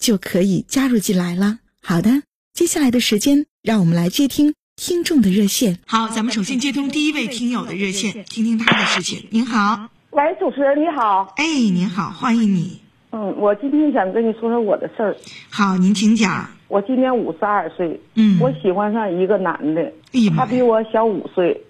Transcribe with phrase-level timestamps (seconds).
[0.00, 1.58] 就可以加入进来了。
[1.82, 2.22] 好的，
[2.54, 5.78] 接下来的时间，让我们来接听听众的热线。
[5.86, 9.28] 好，咱们首先接通第一位听友的热线，听听他的事情。
[9.30, 11.34] 您好，喂，主持人你好。
[11.36, 12.80] 哎，您好，欢迎你。
[13.12, 15.14] 嗯，我今天想跟你说说我的事儿。
[15.50, 16.48] 好，您请讲。
[16.68, 19.92] 我今年五十二岁，嗯，我喜欢上一个男的，
[20.34, 21.60] 他比我小五岁。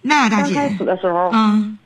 [0.00, 1.78] 那大姐，刚开始的时候，嗯，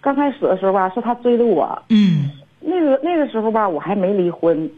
[0.00, 4.68] 刚开始的时候吧，是他追的我，嗯，那个那个时候吧，我还没离婚，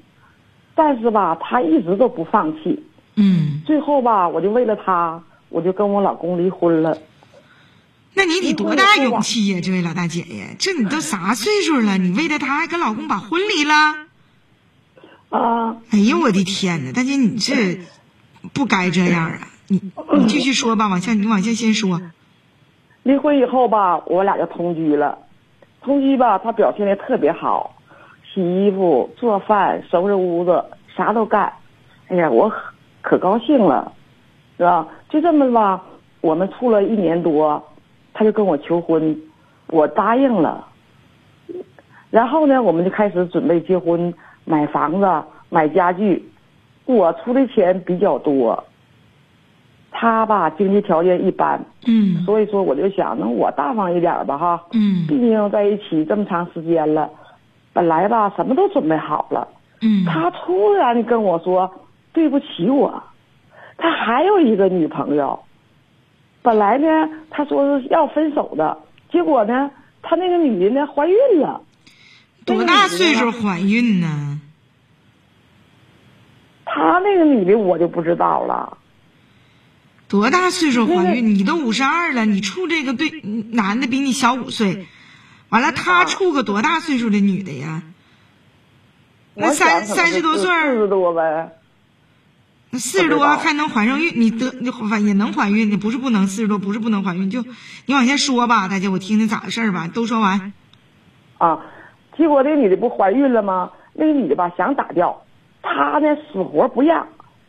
[0.83, 2.83] 但是吧，他一直都不放弃，
[3.15, 6.97] 嗯，最后吧，我就为了他，我就跟我老公离婚了。
[8.15, 11.99] 那你得多大勇气呀，这位老大姐呀，这你都啥岁数了？
[11.99, 13.75] 你为了他还跟老公把婚离了？
[15.29, 15.77] 啊！
[15.91, 17.81] 哎呀，我的天哪，大姐，你这
[18.55, 19.49] 不该这样啊！
[19.69, 19.83] 你
[20.17, 22.01] 你继续说吧，往下你往下先说。
[23.03, 25.19] 离婚以后吧，我俩就同居了。
[25.83, 27.77] 同居吧，他表现的特别好，
[28.33, 30.65] 洗衣服、做饭、收拾屋子，
[30.97, 31.53] 啥都干。
[32.09, 32.53] 哎呀，我
[33.03, 33.93] 可高兴了，
[34.57, 34.87] 是吧？
[35.09, 35.83] 就这么吧，
[36.21, 37.63] 我们处了一年多，
[38.13, 39.17] 他就跟我求婚，
[39.69, 40.67] 我答应了。
[42.11, 44.13] 然后呢，我们就开始准备结婚。
[44.47, 45.07] 买房子、
[45.49, 46.29] 买家具，
[46.87, 48.65] 我出的钱比较多。
[49.93, 57.09] 他吧，经济条件一般，嗯，所以说我就想，那我大方一点吧，哈，嗯，毕竟在一起这么长时间了，
[57.73, 59.49] 本来吧，什么都准备好了，
[59.81, 61.73] 嗯，他突然跟我说
[62.13, 63.03] 对不起我，
[63.79, 65.41] 他还有一个女朋友。
[66.43, 66.87] 本来呢，
[67.31, 68.79] 他说是要分手的，
[69.13, 69.71] 结果呢，
[70.03, 71.61] 他那个女的呢怀孕了。
[72.47, 74.41] 多大岁数怀孕呢？
[76.65, 78.79] 他那个女的我就不知道了。
[80.09, 81.35] 多大岁数怀孕？
[81.35, 83.11] 你都五十二了，你处这个对
[83.53, 84.87] 男的比你小五岁，
[85.51, 87.83] 完了他处个多大岁数的女的呀？
[89.35, 91.53] 那三三十多岁四十多呗。
[92.71, 94.13] 那四十多还能怀上孕？
[94.17, 97.45] 你得你怀也能怀孕，你不是不能四十多，不是不能怀孕，就
[97.87, 100.53] 你往下说吧，大姐，我听听咋回事吧，都说完。
[101.39, 101.67] 啊。
[102.17, 103.71] 结果那女的不怀孕了吗？
[103.95, 105.23] 那个女的吧想打掉，
[105.63, 107.09] 她呢死活不让，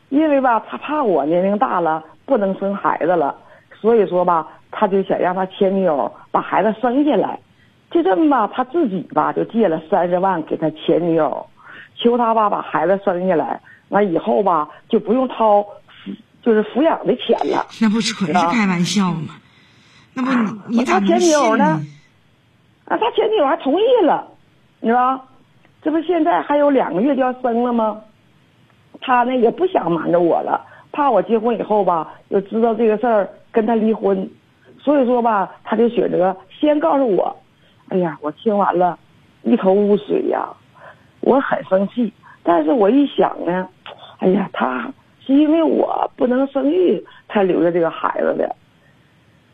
[0.09, 3.35] 因为吧她怕我年龄大了不能生孩子了，
[3.81, 7.39] 所以说吧他就想让他前女友把孩子生下来，
[7.91, 11.45] 就这么吧他自己吧就借了三十万给他前女友，
[11.95, 15.63] 求他吧把孩子生下来，完以后吧就不用掏，
[16.41, 17.67] 就是抚养的钱了。
[17.81, 19.35] 那不纯是开玩笑吗？
[20.13, 20.31] 那不
[20.69, 21.81] 你你他前女友呢？
[22.85, 24.27] 啊，他前女友还同意了。
[24.79, 25.27] 你知道，
[25.83, 28.01] 这不现在还有两个月就要生了吗？
[29.01, 34.29] 他呢也不想瞒着我了，怕我结婚以后吧，又知道这个事儿跟他离婚，
[34.79, 37.40] 所以说吧，他就选择先告诉我。
[37.91, 38.97] 哎呀，我听完了，
[39.43, 40.47] 一头雾水呀，
[41.19, 42.13] 我很生气。
[42.41, 43.67] 但是我一想呢，
[44.19, 44.93] 哎呀，他
[45.25, 48.55] 是因为我不能生育才留下这个孩子的。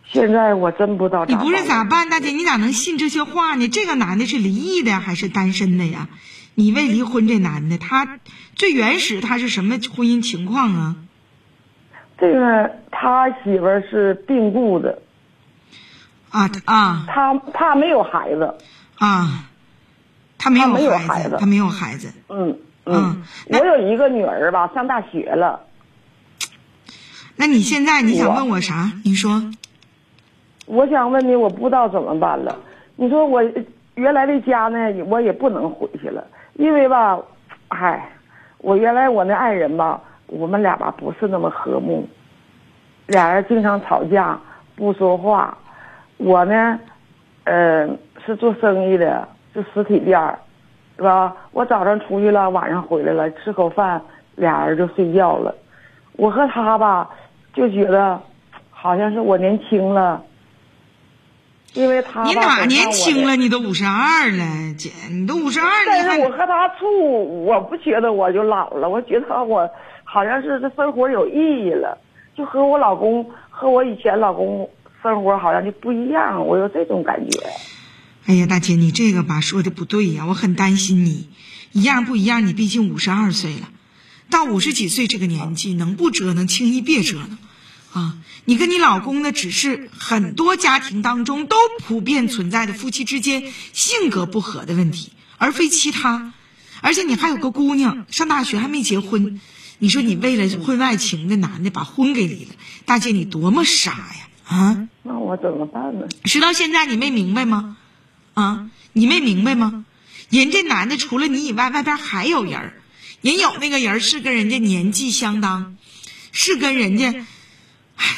[0.03, 2.29] 现在我真不知道你不是咋办，大姐？
[2.29, 3.67] 你咋能信这些话呢？
[3.67, 6.07] 这个男的是离异的还是单身的呀？
[6.53, 8.19] 你为离婚这男的，他
[8.53, 10.95] 最原始他是什么婚姻情况啊？
[12.19, 15.01] 这个他媳妇儿是病故的。
[16.29, 17.05] 啊啊！
[17.07, 18.55] 他他没有孩子。
[18.97, 19.45] 啊，
[20.37, 22.11] 他没有孩子，他没有孩子。
[22.29, 25.61] 嗯嗯，我有一个女儿吧，上大学了。
[27.35, 28.91] 那你现在你想问我啥？
[29.03, 29.41] 你说。
[30.65, 32.57] 我想问你，我不知道怎么办了。
[32.95, 33.41] 你说我
[33.95, 36.25] 原来的家呢，我也不能回去了，
[36.55, 37.17] 因为吧，
[37.69, 38.09] 唉，
[38.57, 42.07] 我原来我那爱人吧，我们俩吧不是那么和睦，
[43.05, 44.39] 俩人经常吵架，
[44.75, 45.57] 不说话。
[46.17, 46.79] 我呢，
[47.43, 47.87] 呃，
[48.25, 50.39] 是做生意的，是实体店儿，
[50.97, 51.35] 是吧？
[51.51, 54.01] 我早上出去了，晚上回来了，吃口饭，
[54.35, 55.53] 俩人就睡觉了。
[56.13, 57.09] 我和他吧，
[57.53, 58.19] 就觉得
[58.71, 60.23] 好像是我年轻了，
[61.73, 63.35] 因为他吧你哪年轻了？
[63.35, 69.69] 你都五十二了，姐，你都五十二了，但是我和他处，我不觉得我就老了，我觉得我
[70.03, 71.95] 好像是这生活有意义了，
[72.35, 74.67] 就和我老公和我以前老公
[75.03, 77.39] 生活好像就不一样，我有这种感觉。
[78.25, 81.29] 哎呀，大姐，你这个吧说的不对呀，我很担心你。
[81.71, 82.45] 一样不一样？
[82.47, 83.69] 你毕竟五十二岁了，
[84.29, 87.37] 到五十几岁这个年纪，能不折腾轻易别折腾
[87.93, 88.17] 啊！
[88.45, 96.33] 你跟你老公呢，只是很多家庭当中都普遍存在的夫妻之间性格不合的问题，而非其他。
[96.81, 99.39] 而且你还有个姑娘上大学还没结婚，
[99.77, 102.51] 你说你为了婚外情的男的把婚给离了，
[102.85, 104.87] 大姐你多么傻呀啊！
[105.03, 106.07] 那我怎么办呢？
[106.23, 107.77] 直到现在你没明白吗？
[108.33, 109.85] 啊，你没明白吗？
[110.29, 112.81] 人这男的除了你以外，外边还有人儿，
[113.21, 115.75] 人有那个人是跟人家年纪相当，
[116.31, 117.25] 是跟人家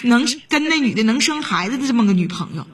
[0.03, 2.67] 能跟那女的能生孩子的这么个女朋友。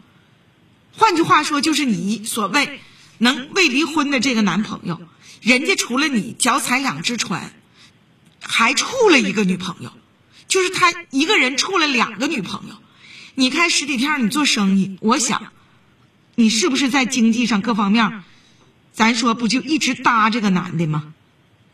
[0.98, 2.80] 换句话说，就是你所谓
[3.18, 5.02] 能未离婚的这个男朋友，
[5.42, 7.54] 人家除了你脚踩两只船，
[8.42, 9.92] 还处了一个女朋友，
[10.48, 12.76] 就是他一个人处了两个女朋友。
[13.36, 15.52] 你开实体店，你做生意，我想。
[16.36, 18.24] 你是不是在经济上各方面，
[18.92, 21.14] 咱说不就一直搭这个男的吗？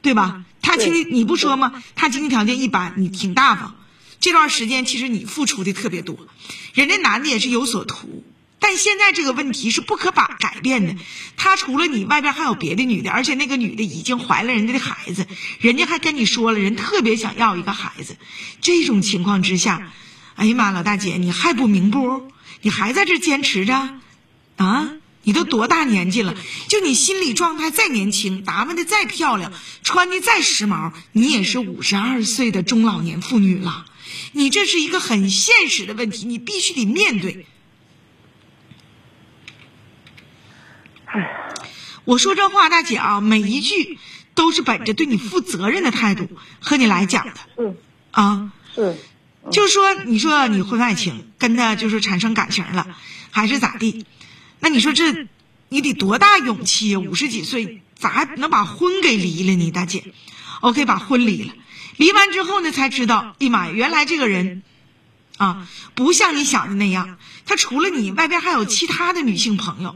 [0.02, 0.44] 对吧？
[0.62, 1.84] 他经济你不说吗？
[1.96, 3.76] 他经济条件一般，你挺大方。
[4.20, 6.16] 这段时间其实你付出的特别多，
[6.76, 8.24] 人家男的也是有所图。
[8.60, 10.96] 但现在这个问题是不可把改变的，
[11.38, 15.26] 他除了你，外边还有别的女的，而且那个女的已经怀了人家的孩子，
[15.60, 18.18] 人家还跟你说了，人特别想要一个孩子。
[18.62, 19.92] 这种情况之下，
[20.36, 22.32] 哎呀妈，老大姐，你还不明不？
[22.62, 24.00] 你还在这坚持着？
[24.58, 24.92] 啊，
[25.24, 26.36] 你都多大年纪了？
[26.68, 29.52] 就你心理状态再年轻，打扮的再漂亮，
[29.84, 33.86] 穿的再时髦，你也是五十二岁的中老年妇女了。
[34.34, 37.46] 你这是一个很现实的问题，你必须得面对。
[41.06, 41.54] 哎，
[42.06, 43.98] 我说这话，大姐啊，每一句
[44.34, 46.30] 都是本着对你负责任的态度
[46.60, 47.76] 和你来讲的是
[48.12, 48.52] 啊。
[48.74, 48.98] 是，
[49.52, 52.86] 就说你说你婚外情跟他就是产生感情了，
[53.32, 54.06] 还是咋地？
[54.60, 55.28] 那你说这
[55.70, 57.00] 你得多大勇气呀？
[57.00, 59.72] 五十几岁咋还能把婚给离了呢？
[59.72, 60.14] 大姐
[60.60, 61.54] ，OK，把婚离了，
[61.98, 64.62] 离完之后呢，才知道，哎呀妈呀，原来这个人
[65.38, 67.18] 啊，不像你想的那样，
[67.48, 69.96] 他除了你，外边还有其他的女性朋友，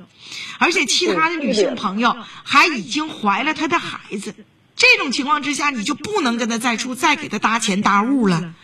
[0.57, 4.33] 而且其他的女性朋友还已经怀了他的孩子。
[4.75, 8.55] 这种情况之下，你就不能跟他再处，再给他搭钱搭物了。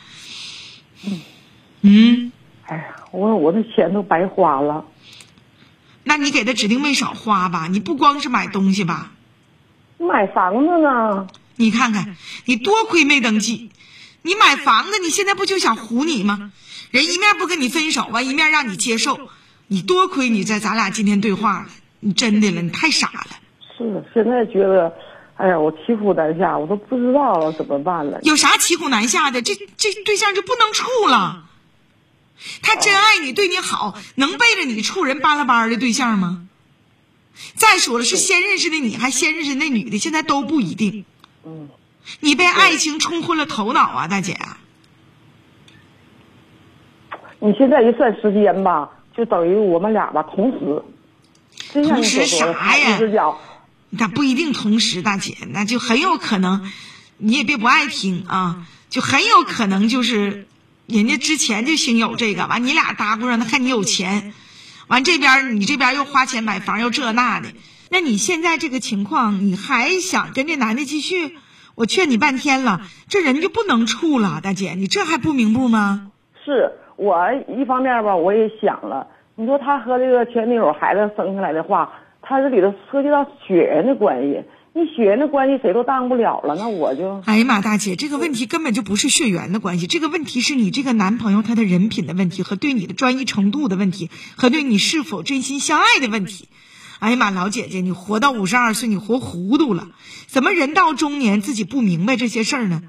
[1.82, 2.32] 嗯，
[2.66, 4.86] 哎呀，我我的钱都白花了。
[6.04, 7.68] 那你给他指定没少花吧？
[7.68, 9.12] 你不光是买东西吧？
[9.98, 11.28] 买房子呢？
[11.56, 12.16] 你看看，
[12.46, 13.70] 你多亏没登记。
[14.24, 16.52] 你买房子，你现在不就想唬你吗？
[16.92, 19.30] 人一面不跟你分手完，一面让你接受。
[19.68, 21.70] 你多亏你在咱俩今天对话了，
[22.00, 23.28] 你真的了，你太傻了。
[23.78, 24.94] 是，现在觉得，
[25.42, 28.20] 哎呀，我骑虎难下，我都不知道了怎么办了。
[28.22, 29.42] 有啥骑虎难下的？
[29.42, 31.46] 这这对象就不能处了？
[32.62, 36.48] 他真爱你，对你好，能背着你处人巴拉班的对象吗？
[37.56, 41.06] 再说了，是先认识的你，还先认识那女的，现在都不一定。
[41.44, 41.70] 嗯，
[42.20, 44.38] 你被爱情冲昏了头脑啊，大姐！
[47.40, 50.84] 你现在一算时间吧，就等于我们俩吧同时。
[51.74, 53.00] 同时啥呀
[53.92, 56.72] 一只脚那不一定同时，大姐，那就很有可能，
[57.18, 60.48] 你也别不爱听啊，就很有可能就是，
[60.88, 64.34] 人家之前就兴有这个，完你俩搭咕上，他看你有钱，
[64.88, 67.50] 完这边你这边又花钱买房又这那的，
[67.90, 71.38] 那你现在这个情况，你还想跟这男的继续？
[71.76, 76.12] 我劝你半天了，这人就不能处了，大姐，你这还不明白吗？
[76.44, 77.16] 是我
[77.48, 96.48] 一方面吧，我也想了，你说他和这个前女友孩子生下来的话，他这里头涉及到血缘的关系，你血缘的关系谁都当不了了，那我就哎呀妈，大姐，这个问题根本就不是血缘的关系，这个问题是你这个男朋友他的人品的问题，和对你的专一程度的问题，和对你是否真心相爱的问题。
[97.00, 99.90] 哎呀妈，老姐姐，你活到五十二岁，你活糊涂了，
[100.28, 102.84] 怎么人到中年自己不明白这些事儿呢？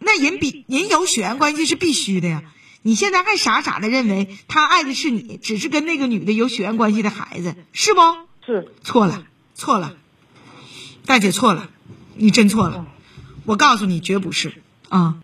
[0.00, 2.42] 那人比人有血缘关系是必须的呀。
[2.82, 8.00] 你现在还傻傻的认为他爱的是你，只是跟那个女的有血缘关系的孩子，是不？
[8.46, 9.24] 是错了，
[9.54, 9.96] 错了，
[11.04, 11.68] 大姐错了，
[12.14, 12.86] 你真错了。
[13.44, 15.16] 我告诉你，绝不是啊。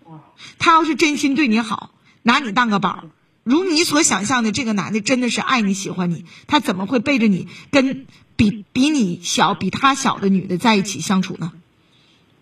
[0.58, 3.04] 他要是真心对你好，拿你当个宝，
[3.44, 11.52] 如你所想象的，这个男的真的是爱你、喜欢你，他怎么会背着你跟比比你小、比他小的女的在一起相处呢？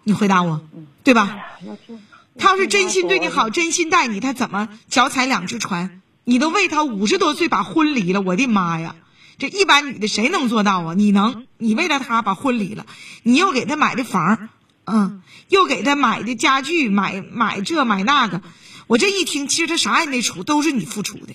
[0.02, 0.62] 你回答我，
[1.04, 1.38] 对吧？
[2.38, 6.00] 他要是真心对你好，真心待你，他怎么脚踩两只船？
[6.24, 8.96] 你都为他五十多岁把婚离了，我的妈呀！
[9.40, 10.94] 这一般女的谁能做到啊？
[10.94, 11.46] 你能？
[11.56, 12.84] 你为了他把婚离了，
[13.22, 14.50] 你又给他买的房，
[14.84, 18.42] 嗯，又给他买的家具，买买这买那个。
[18.86, 21.34] 我这一听，其实他啥也没出，都是你付出的。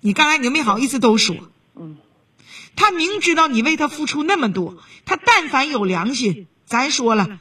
[0.00, 1.36] 你刚才你就没好意思都说，
[1.74, 1.96] 嗯，
[2.76, 7.38] 他明知道你为他付出那么多，他但凡有良心，咱说了，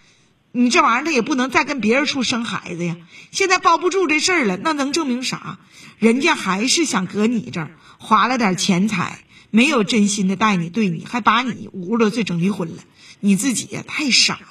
[0.54, 2.96] 你这玩意儿他也不能再跟别人处生孩子呀。
[3.32, 5.60] 现在包不住这事儿了，那能证明啥？
[6.00, 12.82] 人家还是想搁你这儿划了点钱财，没有真心的待你对你，还把你五十多岁整离婚了，
[13.20, 14.48] 你自己呀太傻了，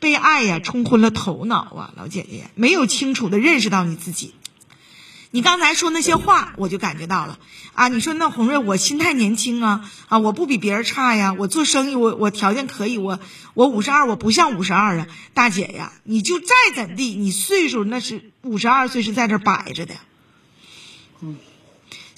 [0.00, 4.34] 被爱呀冲昏了头脑啊，老姐姐没有清楚的认识到你自己。
[5.34, 7.38] 你刚才说那些话，我就感觉到了
[7.72, 7.88] 啊！
[7.88, 10.18] 你说那红瑞，我心态年轻啊啊！
[10.18, 13.18] 我不比别人差呀，我做生意我我条件可以，我
[13.54, 19.94] 我五十二，我不像五十二啊，大姐呀，你就再怎地，你岁数那是五十二岁是在这摆着的。
[21.22, 21.38] 嗯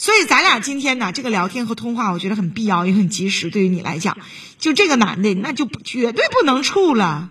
[0.05, 3.49] 所以咱俩今天呢，这个聊天和通话，我觉得很必要，也很及时。
[3.49, 4.19] 对于你来讲，
[4.59, 7.31] 就这个男的，那就绝对不能处了，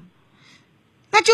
[1.12, 1.34] 那就。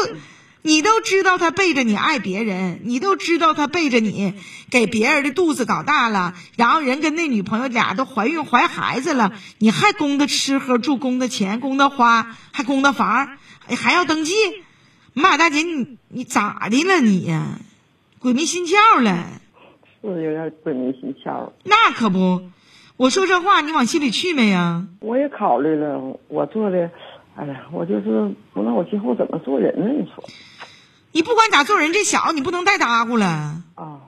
[0.62, 4.34] 你都知道他背着你爱别人，你都知道他背着你
[4.70, 13.38] 给别人的肚子搞大了，然后人跟那女朋友俩都怀孕怀孩子了，你还供他吃喝住，供他钱，供他花，还供他房，
[13.78, 14.34] 还要登记。
[15.14, 17.58] 马大姐，你你咋的了你呀？
[18.20, 19.40] 鬼迷心窍了？
[20.02, 21.52] 是有点鬼迷心窍。
[21.64, 22.42] 那可不，
[22.98, 24.86] 我说这话你往心里去没呀？
[25.02, 26.90] 我也考虑了，我做的，
[27.36, 29.88] 哎呀，我就是不知道我今后怎么做人呢？
[29.90, 30.24] 你说？
[31.12, 33.26] 你不管咋做人，这小子你不能再搭咕了
[33.76, 34.02] 啊，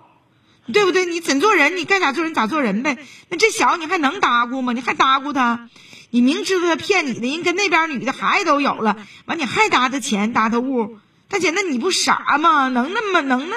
[0.71, 1.05] 对不对？
[1.05, 2.98] 你怎做人，你该咋做人咋做人呗。
[3.29, 4.71] 那这小子你还能搭咕吗？
[4.74, 5.67] 你还搭咕他？
[6.12, 10.98] 你明知道他骗你的，人跟那边女的孩子都有了，完你还搭他钱搭他物，
[11.29, 12.67] 大姐，那你不傻吗？
[12.67, 13.55] 能那么能那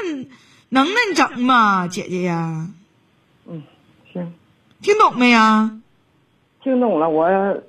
[0.69, 1.87] 能那整吗？
[1.89, 2.69] 姐姐呀，
[3.47, 3.63] 嗯，
[4.13, 4.35] 行，
[4.83, 5.81] 听懂没呀？
[6.63, 7.63] 听懂了，我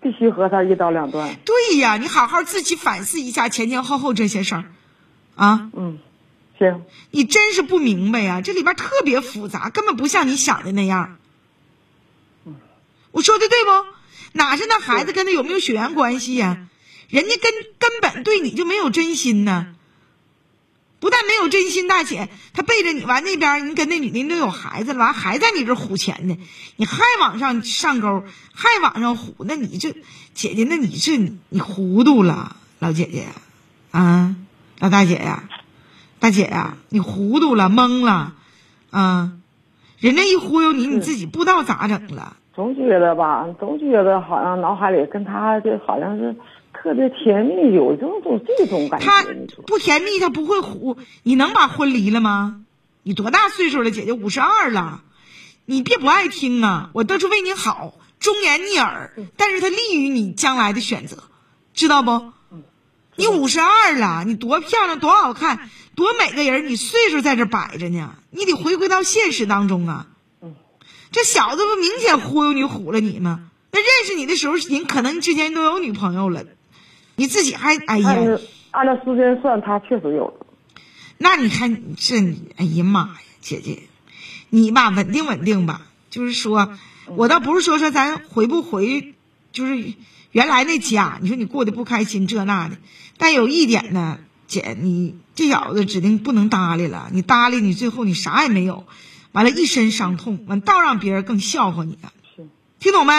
[0.00, 1.36] 必须和他一刀两断。
[1.44, 4.64] 对呀，你好好自己反思一下前前后后这些事儿。
[5.34, 5.98] 啊，嗯，
[6.58, 11.18] 行，你真是不明白呀，这里边特别复杂，根本不像你想的那样。
[12.44, 12.56] 嗯，
[13.12, 13.70] 我说的对不？
[14.32, 16.68] 哪是那孩子跟他有没有血缘关系呀？
[17.08, 19.74] 人家根根本对你就没有真心呢。
[21.00, 26.36] 不但没有真心，大姐，他背着你完那边，你跟那女的都有孩子了，完还在你这唬钱呢，
[26.76, 28.24] 你还往上上钩，
[28.54, 29.92] 还往上唬，那你这
[30.34, 31.16] 姐姐，那你这
[31.48, 33.26] 你糊涂了，老姐姐，
[33.90, 34.36] 啊。
[34.80, 35.42] 老大姐呀，
[36.20, 38.34] 大姐呀，你糊涂了，懵了，
[38.92, 39.32] 啊！
[39.98, 42.36] 人家一忽悠你，你自己不知道咋整了。
[42.54, 46.36] 总觉得吧，总觉得好像脑海里跟他就好像是
[46.82, 49.06] 特别甜蜜，有这种这种感觉。
[49.06, 49.24] 他
[49.66, 50.96] 不甜蜜，他不会唬。
[51.22, 52.60] 你能把婚离了吗？
[53.02, 55.02] 你多大岁数了，姐姐五十二了。
[55.64, 61.24] 你别不爱听啊，我都是为你好，忠言逆耳，但是他利于你将来的选择，
[61.74, 62.32] 知道不？
[63.16, 70.06] 你五十二了，你多漂亮，多好看，多美个人，你岁数在这摆着呢，你得回归到现实当中啊。
[71.10, 73.50] 这小子不明显忽悠你、唬了你吗？
[73.70, 76.44] 那认识你的时候，人可能之前都有女朋友了，
[77.18, 78.38] 你自己还哎呀。
[78.70, 80.32] 按照时间算，他确实有。
[81.18, 82.16] 那你看这，
[82.56, 83.10] 哎呀妈呀，
[83.40, 83.82] 姐姐，
[84.48, 89.14] 你吧稳定稳定吧，就是说，我倒不是说说咱回不回，
[89.52, 89.92] 就是。
[90.30, 92.76] 原来那家，你说你过得不开心，这那的，
[93.16, 97.08] 但有一点呢，姐，你这小子指定不能搭理了。
[97.12, 98.84] 你搭理你，最后你啥也没有，
[99.32, 102.12] 完了，一身伤痛，完倒让别人更笑话你了。
[102.78, 103.14] 听懂没？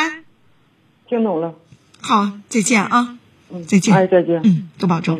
[1.09, 1.55] 听懂了。
[1.99, 3.18] 好，再见啊。
[3.51, 3.93] 嗯，再见。
[3.95, 4.39] 哎，再见。
[4.43, 5.17] 嗯，多保重。